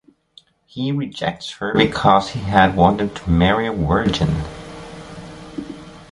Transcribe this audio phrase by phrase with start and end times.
[0.65, 4.29] He rejects her because he had wanted to marry a virgin.